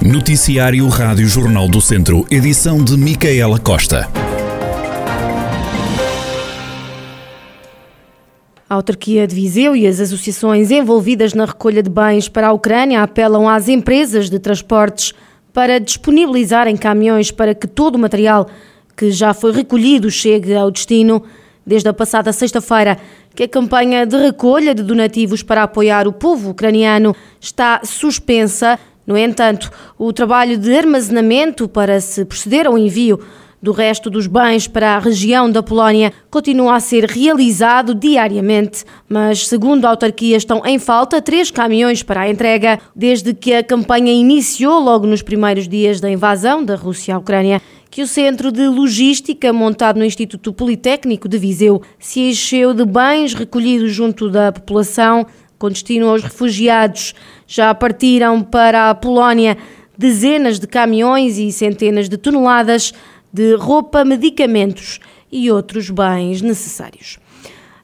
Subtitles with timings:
[0.00, 4.08] Noticiário Rádio Jornal do Centro, edição de Micaela Costa.
[8.70, 13.02] A autarquia de Viseu e as associações envolvidas na recolha de bens para a Ucrânia
[13.02, 15.12] apelam às empresas de transportes
[15.52, 18.48] para disponibilizarem caminhões para que todo o material
[18.96, 21.24] que já foi recolhido chegue ao destino.
[21.66, 22.96] Desde a passada sexta-feira,
[23.34, 29.16] que a campanha de recolha de donativos para apoiar o povo ucraniano está suspensa no
[29.16, 33.18] entanto, o trabalho de armazenamento para se proceder ao envio
[33.60, 39.48] do resto dos bens para a região da Polónia continua a ser realizado diariamente, mas
[39.48, 44.12] segundo a autarquia estão em falta três caminhões para a entrega desde que a campanha
[44.12, 48.68] iniciou logo nos primeiros dias da invasão da Rússia à Ucrânia que o centro de
[48.68, 55.26] logística montado no Instituto Politécnico de Viseu se encheu de bens recolhidos junto da população
[55.58, 57.14] com destino aos refugiados.
[57.46, 59.58] Já partiram para a Polónia
[59.96, 62.92] dezenas de caminhões e centenas de toneladas
[63.32, 65.00] de roupa, medicamentos
[65.30, 67.18] e outros bens necessários.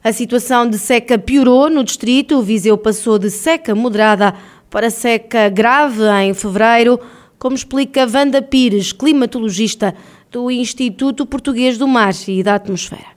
[0.03, 2.37] A situação de seca piorou no distrito.
[2.37, 4.33] O Viseu passou de seca moderada
[4.69, 6.99] para seca grave em fevereiro,
[7.39, 9.95] como explica Wanda Pires, climatologista
[10.31, 13.14] do Instituto Português do Mar e da Atmosfera.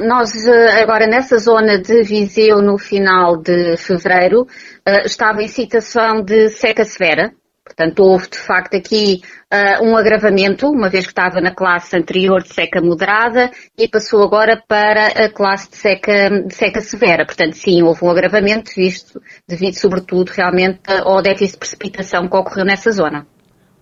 [0.00, 4.46] Nós eh, agora nessa zona de Viseu no final de fevereiro
[4.86, 9.20] eh, estava em situação de seca severa, portanto houve de facto aqui
[9.52, 14.22] uh, um agravamento, uma vez que estava na classe anterior de seca moderada e passou
[14.22, 17.26] agora para a classe de seca, de seca severa.
[17.26, 22.64] Portanto, sim, houve um agravamento, visto devido sobretudo realmente ao déficit de precipitação que ocorreu
[22.64, 23.26] nessa zona.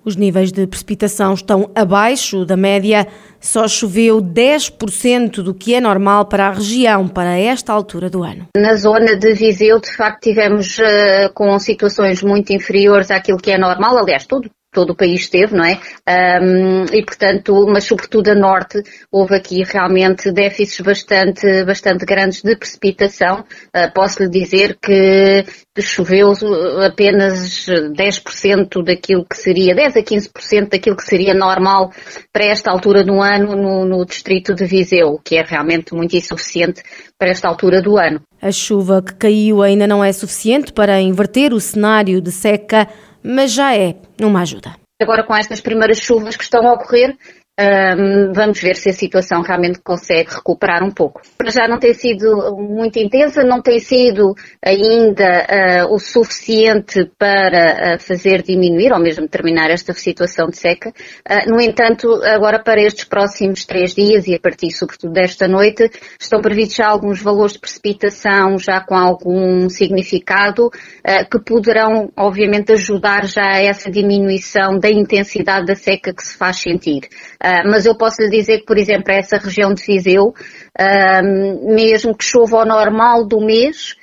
[0.05, 3.07] Os níveis de precipitação estão abaixo da média.
[3.41, 8.47] Só choveu 10% do que é normal para a região para esta altura do ano.
[8.57, 13.59] Na zona de Viseu, de facto, tivemos uh, com situações muito inferiores àquilo que é
[13.59, 13.99] normal.
[13.99, 15.81] Aliás, todo, todo o país esteve, não é?
[16.41, 22.57] Um, e portanto, mas sobretudo a norte, houve aqui realmente déficits bastante, bastante grandes de
[22.57, 23.45] precipitação.
[23.75, 25.45] Uh, posso lhe dizer que
[25.81, 26.33] choveu
[26.85, 31.93] apenas 10% daquilo que seria, 10 a 15% daquilo que seria normal
[32.33, 36.83] para esta altura do ano no, no distrito de Viseu, que é realmente muito insuficiente
[37.19, 38.21] para esta altura do ano.
[38.41, 42.89] A chuva que caiu ainda não é suficiente para inverter o cenário de seca
[43.23, 44.77] mas já é uma ajuda.
[45.01, 47.17] Agora, com estas primeiras chuvas que estão a ocorrer,
[47.59, 51.21] um, vamos ver se a situação realmente consegue recuperar um pouco.
[51.49, 58.01] Já não tem sido muito intensa, não tem sido ainda uh, o suficiente para uh,
[58.01, 60.91] fazer diminuir ou mesmo terminar esta situação de seca.
[60.91, 65.91] Uh, no entanto, agora para estes próximos três dias e a partir sobretudo desta noite,
[66.21, 70.71] estão previstos já alguns valores de precipitação já com algum significado
[71.31, 76.59] que poderão obviamente ajudar já a essa diminuição da intensidade da seca que se faz
[76.59, 77.09] sentir.
[77.49, 82.15] Uh, mas eu posso lhe dizer que, por exemplo, essa região de Viseu, uh, mesmo
[82.15, 83.95] que chova ao normal do mês,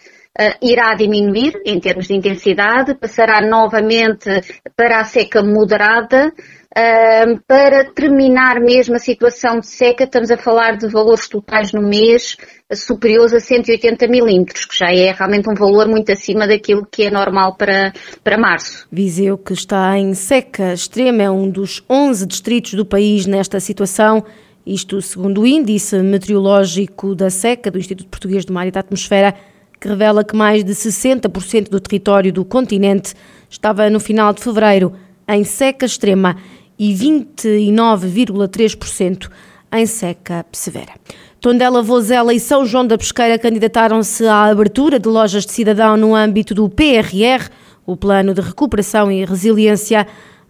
[0.62, 4.29] irá diminuir em termos de intensidade, passará novamente
[4.75, 6.34] para a seca moderada.
[6.78, 11.81] Uh, para terminar mesmo a situação de seca, estamos a falar de valores totais no
[11.81, 12.35] mês
[12.74, 17.09] superiores a 180 milímetros, que já é realmente um valor muito acima daquilo que é
[17.09, 18.85] normal para, para março.
[18.91, 24.25] Viseu, que está em seca extrema, é um dos 11 distritos do país nesta situação.
[24.66, 29.34] Isto segundo o índice meteorológico da seca do Instituto Português do Mar e da Atmosfera,
[29.80, 33.13] que revela que mais de 60% do território do continente
[33.50, 34.94] estava no final de fevereiro
[35.28, 36.38] em seca extrema
[36.78, 39.30] e 29,3%
[39.72, 40.94] em seca severa.
[41.40, 46.16] Tondela, Vozela e São João da Pesqueira candidataram-se à abertura de lojas de cidadão no
[46.16, 47.50] âmbito do PRR,
[47.86, 50.07] o Plano de Recuperação e Resiliência.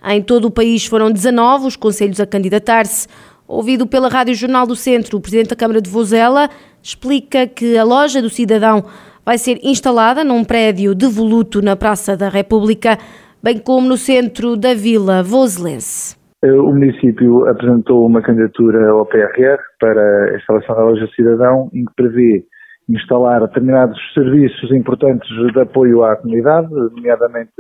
[0.08, 3.08] Em todo o país foram 19 os conselhos a candidatar-se.
[3.48, 6.50] Ouvido pela Rádio Jornal do Centro, o Presidente da Câmara de Vozela
[6.82, 8.86] explica que a loja do cidadão
[9.26, 12.98] vai ser instalada num prédio devoluto na Praça da República,
[13.44, 16.16] bem como no centro da Vila Voselense.
[16.44, 21.86] Eh, o município apresentou uma candidatura ao PRR para a instalação da loja cidadão, em
[21.86, 22.46] que prevê
[22.88, 27.52] instalar determinados serviços importantes de apoio à comunidade, nomeadamente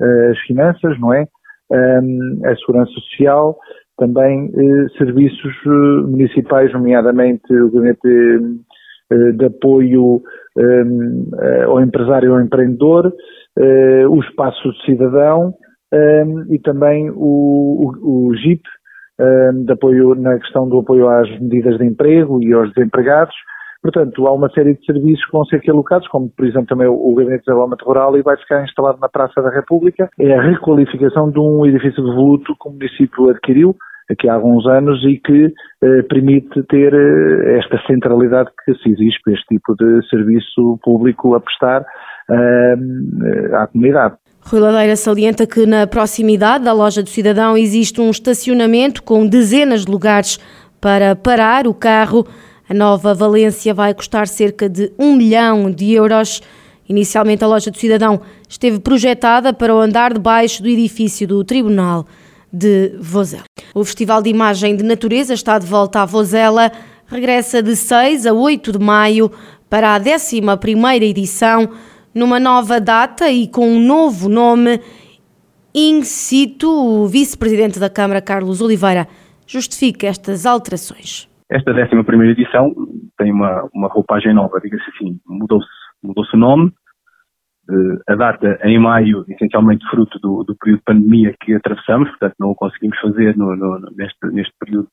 [0.00, 1.26] eh, as finanças, não é?
[1.68, 3.58] A segurança social,
[3.98, 5.52] também eh, serviços
[6.06, 8.08] municipais, nomeadamente o gabinete
[9.10, 10.20] de apoio
[10.58, 11.24] ehm,
[11.66, 13.12] ao empresário ao empreendedor,
[14.08, 15.54] o espaço de cidadão,
[15.92, 18.62] um, e também o, o, o GIP,
[19.20, 23.34] um, de apoio, na questão do apoio às medidas de emprego e aos desempregados,
[23.82, 26.88] Portanto, há uma série de serviços que vão ser aqui alocados, como por exemplo também
[26.88, 30.08] o Gabinete de Desenvolvimento Rural e vai ficar instalado na Praça da República.
[30.18, 33.76] É a requalificação de um edifício de voluto que o município adquiriu
[34.10, 39.16] aqui há alguns anos e que eh, permite ter eh, esta centralidade que se exige
[39.24, 41.84] para este tipo de serviço público a prestar
[42.30, 42.74] eh,
[43.54, 44.14] à comunidade.
[44.42, 49.84] Rui Ladeira salienta que na proximidade da loja do cidadão existe um estacionamento com dezenas
[49.84, 50.38] de lugares
[50.80, 52.24] para parar o carro.
[52.68, 56.40] A nova Valência vai custar cerca de um milhão de euros.
[56.88, 61.42] Inicialmente, a loja do cidadão esteve projetada para o andar de baixo do edifício do
[61.42, 62.06] Tribunal
[62.56, 63.44] de Vozela.
[63.74, 66.72] O Festival de Imagem de Natureza está de volta à Vozela,
[67.06, 69.30] regressa de 6 a 8 de maio
[69.68, 71.68] para a 11ª edição,
[72.14, 74.80] numa nova data e com um novo nome.
[75.74, 79.06] In situ, o vice-presidente da Câmara, Carlos Oliveira,
[79.46, 81.28] justifica estas alterações.
[81.50, 82.74] Esta 11 edição
[83.18, 85.68] tem uma, uma roupagem nova, diga-se assim, mudou-se
[86.02, 86.72] mudou o nome,
[88.08, 92.50] a data em maio, essencialmente fruto do, do, período de pandemia que atravessamos, portanto não
[92.50, 94.88] o conseguimos fazer no, no, neste, neste período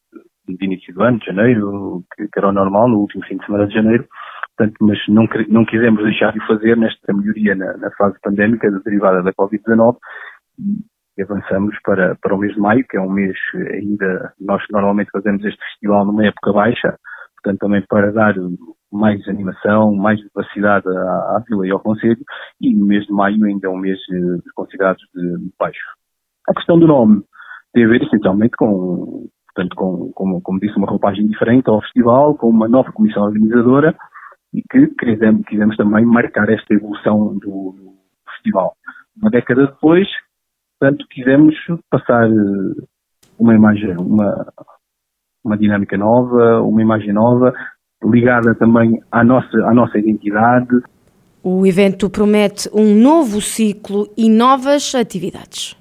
[0.47, 3.45] de início do ano, de janeiro, que, que, era o normal, no último fim de
[3.45, 4.05] semana de janeiro,
[4.57, 9.23] portanto, mas não, não quisemos deixar de fazer nesta melhoria na, na fase pandémica derivada
[9.23, 9.97] da Covid-19
[11.17, 13.37] e avançamos para, para o mês de maio, que é um mês
[13.71, 16.97] ainda, nós normalmente fazemos este festival numa época baixa,
[17.35, 18.35] portanto também para dar
[18.93, 22.23] mais animação, mais vivacidade à, à Vila e ao Conselho,
[22.61, 25.83] e no mês de maio ainda é um mês eh, considerados de baixo.
[26.47, 27.23] A questão do nome
[27.73, 32.35] tem a ver essencialmente com, portanto, com, com, como disse, uma roupagem diferente ao festival,
[32.35, 33.95] com uma nova comissão organizadora,
[34.53, 37.95] e que quisemos, quisemos também marcar esta evolução do, do
[38.35, 38.75] festival.
[39.19, 40.07] Uma década depois,
[40.79, 41.55] portanto, quisemos
[41.89, 42.85] passar eh,
[43.39, 44.53] uma imagem, uma,
[45.43, 47.53] uma dinâmica nova, uma imagem nova,
[48.03, 50.81] ligada também à nossa, à nossa identidade.
[51.43, 55.75] O evento promete um novo ciclo e novas atividades.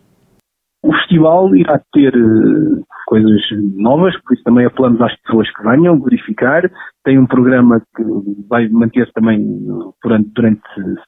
[0.83, 3.41] O festival irá ter uh, coisas
[3.77, 6.69] novas, por isso também apelamos às pessoas que venham verificar.
[7.05, 8.03] Tem um programa que
[8.49, 9.47] vai manter-se também
[10.03, 10.63] durante, durante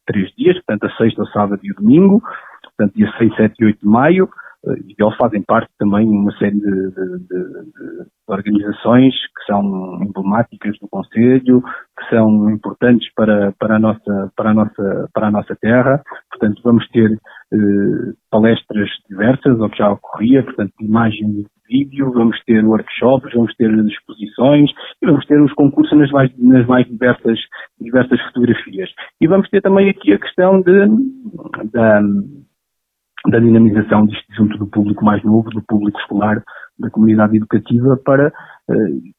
[0.07, 2.23] três dias, portanto, a sexta, o sábado e o domingo,
[2.63, 4.29] portanto, dia 6, 7 e 8 de maio
[4.67, 10.03] e eles fazem parte também de uma série de, de, de, de, organizações que são
[10.03, 11.63] emblemáticas do Conselho,
[11.99, 16.03] que são importantes para, para, a, nossa, para, a, nossa, para a nossa terra.
[16.31, 22.39] Portanto, vamos ter eh, palestras diversas, o que já ocorria, portanto, imagem e vídeo, vamos
[22.45, 24.71] ter workshops, vamos ter exposições
[25.03, 27.39] e vamos ter os concursos nas mais, nas mais diversas,
[27.81, 28.91] diversas fotografias.
[29.21, 30.87] E vamos ter também aqui a questão de,
[31.73, 32.03] da
[33.27, 34.07] da dinamização
[34.37, 36.43] junto do público mais novo, do público escolar,
[36.79, 38.75] da comunidade educativa, para uh,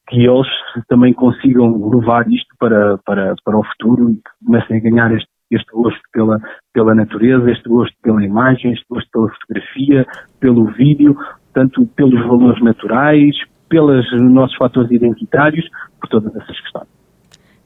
[0.08, 0.48] que eles
[0.88, 5.72] também consigam levar isto para, para, para o futuro e comecem a ganhar este, este
[5.72, 6.40] gosto pela,
[6.74, 10.06] pela natureza, este gosto pela imagem, este gosto pela fotografia,
[10.40, 11.18] pelo vídeo,
[11.54, 13.36] tanto pelos valores naturais,
[13.70, 15.66] pelos nossos fatores identitários,
[16.00, 16.88] por todas essas questões.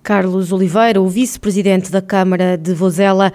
[0.03, 3.31] Carlos Oliveira, o vice-presidente da Câmara de Vozela,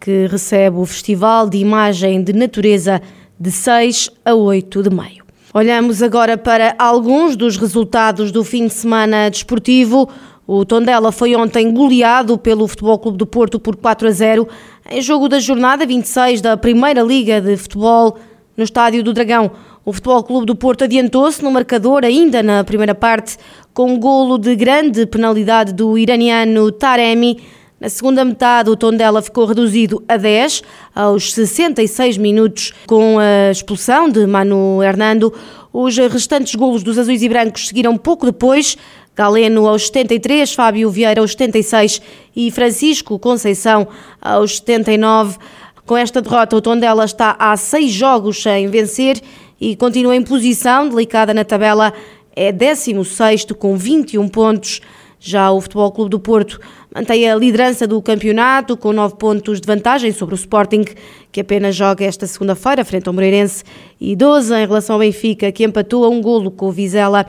[0.00, 3.00] que recebe o Festival de Imagem de Natureza
[3.38, 5.24] de 6 a 8 de maio.
[5.52, 10.08] Olhamos agora para alguns dos resultados do fim de semana desportivo.
[10.46, 14.48] O Tondela foi ontem goleado pelo Futebol Clube do Porto por 4 a 0
[14.90, 18.16] em jogo da jornada 26 da Primeira Liga de Futebol
[18.56, 19.50] no Estádio do Dragão.
[19.84, 23.38] O Futebol Clube do Porto adiantou-se no marcador ainda na primeira parte
[23.72, 27.38] com um golo de grande penalidade do iraniano Taremi
[27.80, 34.08] na segunda metade, o Tondela ficou reduzido a 10, aos 66 minutos, com a expulsão
[34.08, 35.32] de Manu Hernando.
[35.72, 38.76] Os restantes golos dos azuis e brancos seguiram pouco depois.
[39.14, 42.02] Galeno aos 73, Fábio Vieira aos 76
[42.34, 43.86] e Francisco Conceição
[44.20, 45.38] aos 79.
[45.86, 49.20] Com esta derrota, o Tondela está há seis jogos sem vencer
[49.60, 51.92] e continua em posição delicada na tabela.
[52.34, 54.80] É 16 com 21 pontos.
[55.20, 56.60] Já o Futebol Clube do Porto
[56.94, 60.84] mantém a liderança do campeonato com 9 pontos de vantagem sobre o Sporting,
[61.32, 63.64] que apenas joga esta segunda-feira frente ao Moreirense,
[64.00, 67.26] e 12 em relação ao Benfica, que empatou a um golo com o Vizela.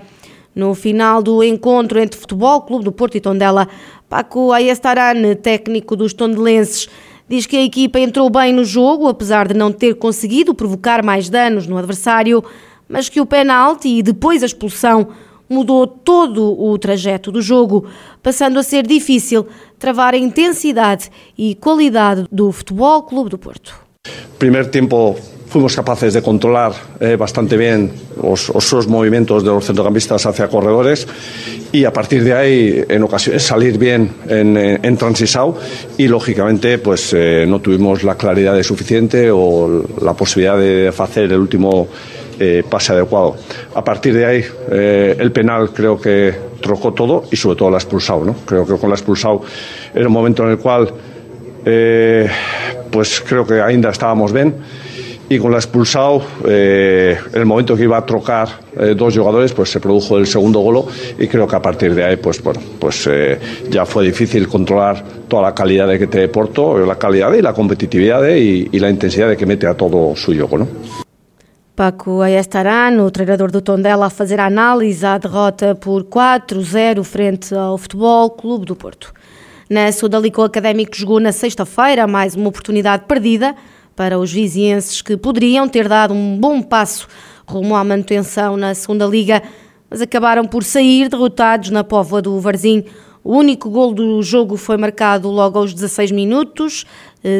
[0.54, 3.68] No final do encontro entre Futebol Clube do Porto e Tondela,
[4.08, 6.90] Paco Ayestaran, técnico dos tondelenses,
[7.28, 11.30] diz que a equipa entrou bem no jogo, apesar de não ter conseguido provocar mais
[11.30, 12.44] danos no adversário,
[12.88, 15.10] mas que o penalti e depois a expulsão
[15.50, 17.86] mudou todo o trajeto do jogo,
[18.22, 23.74] passando a ser difícil travar a intensidade e qualidade do Futebol Clube do Porto.
[24.38, 25.18] Primer tiempo
[25.50, 27.92] fuimos capaces de controlar eh, bastante bien
[28.22, 31.08] los, los, movimientos de los centrocampistas hacia corredores
[31.72, 35.58] y a partir de ahí en ocasiones salir bien en, en transisao
[35.98, 41.40] y lógicamente pues eh, no tuvimos la claridad suficiente o la posibilidad de hacer el
[41.40, 41.88] último
[42.40, 43.36] eh, pase adecuado.
[43.76, 47.78] A partir de ahí eh, el penal creo que trocó todo y sobre todo la
[47.78, 48.24] expulsado.
[48.24, 48.36] ¿no?
[48.46, 49.42] Creo que con la expulsado
[49.94, 50.90] era un momento en el cual
[51.66, 52.30] eh,
[52.90, 54.56] pues creo que ainda estábamos bien
[55.28, 58.50] y con la expulsado, eh, el momento que iba a trocar
[58.96, 60.88] dos jugadores, pues se produjo el segundo golo
[61.20, 63.08] y creo que a partir de ahí, pues bueno, pues
[63.70, 67.54] ya fue difícil controlar toda la calidad de que te Porto, la calidad y la
[67.54, 71.09] competitividad y, y la intensidad de que mete a todo su juego, ¿no?
[71.80, 77.56] Paco Ayestarán, o treinador do Tondela, a fazer a análise à derrota por 4-0 frente
[77.56, 79.14] ao Futebol Clube do Porto.
[79.70, 83.56] Na Sudalico Académico jogou na sexta-feira mais uma oportunidade perdida
[83.96, 87.08] para os vizienses que poderiam ter dado um bom passo
[87.48, 89.42] rumo à manutenção na segunda liga,
[89.90, 92.84] mas acabaram por sair derrotados na Póvoa do Varzim.
[93.24, 96.86] O único gol do jogo foi marcado logo aos 16 minutos.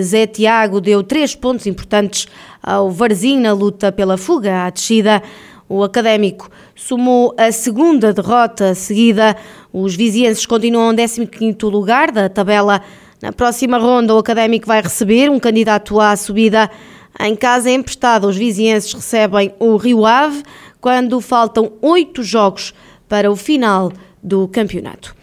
[0.02, 2.28] Zé Tiago deu três pontos importantes
[2.62, 5.22] ao Varzim na luta pela fuga à descida.
[5.68, 9.36] O Académico somou a segunda derrota seguida.
[9.72, 12.82] Os vizienses continuam em 15º lugar da tabela
[13.22, 16.72] na próxima ronda, o Académico vai receber um candidato à subida.
[17.20, 20.42] Em casa emprestada, os vizienses recebem o Rio Ave
[20.80, 22.74] quando faltam oito jogos
[23.10, 23.92] para o final
[24.24, 25.19] do campeonato.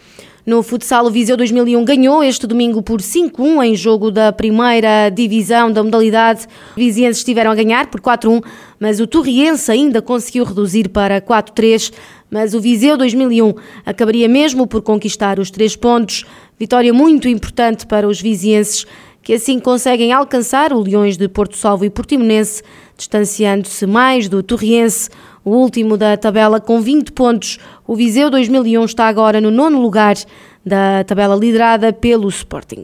[0.46, 5.72] No futsal, o Viseu 2001 ganhou este domingo por 5-1 em jogo da primeira divisão
[5.72, 6.46] da modalidade.
[6.76, 8.44] Os vizienses estiveram a ganhar por 4-1,
[8.78, 11.92] mas o Torriense ainda conseguiu reduzir para 4-3.
[12.30, 16.24] Mas o Viseu 2001 acabaria mesmo por conquistar os três pontos.
[16.56, 18.86] Vitória muito importante para os vizienses,
[19.24, 22.62] que assim conseguem alcançar o Leões de Porto Salvo e Portimonense,
[22.96, 25.10] distanciando-se mais do Torriense,
[25.46, 27.58] o último da tabela com 20 pontos.
[27.86, 30.16] O Viseu 2001 está agora no nono lugar
[30.64, 32.82] da tabela liderada pelo Sporting.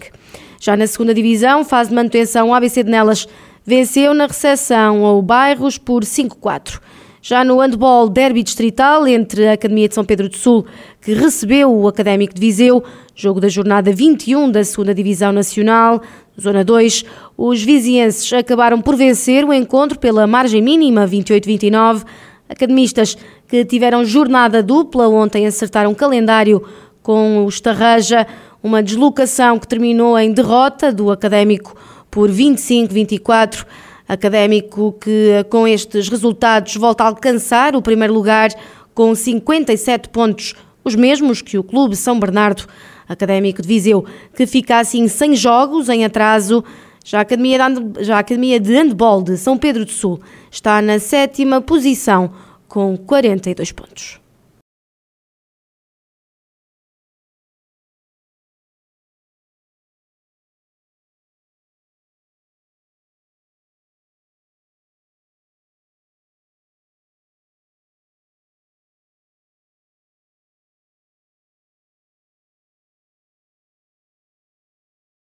[0.61, 3.27] Já na segunda divisão, fase de manutenção, o ABC de Nelas
[3.67, 6.79] venceu na recepção ao Bairros por 5-4.
[7.21, 10.65] Já no handball derby distrital entre a Academia de São Pedro do Sul,
[11.01, 16.01] que recebeu o Académico de Viseu, jogo da jornada 21 da segunda Divisão Nacional,
[16.41, 17.05] Zona 2,
[17.37, 22.05] os vizienses acabaram por vencer o encontro pela margem mínima 28-29
[22.53, 23.17] Academistas
[23.49, 26.63] que tiveram jornada dupla ontem acertaram calendário
[27.03, 28.27] com o Estarraja,
[28.63, 31.75] uma deslocação que terminou em derrota do Académico
[32.11, 33.65] por 25-24.
[34.07, 38.51] Académico que com estes resultados volta a alcançar o primeiro lugar
[38.95, 40.55] com 57 pontos,
[40.85, 42.67] os mesmos que o Clube São Bernardo.
[43.09, 46.65] Académico de Viseu, que fica assim sem jogos em atraso.
[47.05, 50.81] Já a Academia de, já a Academia de Handball de São Pedro do Sul está
[50.81, 52.33] na sétima posição
[52.69, 54.22] com 42 pontos.